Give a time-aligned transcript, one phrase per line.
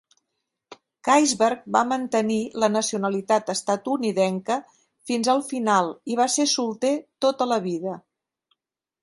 [1.07, 4.57] Gaisberg va mantenir la nacionalitat estatunidenca
[5.11, 6.95] fins al final i va ser solter
[7.29, 7.97] tota la vida.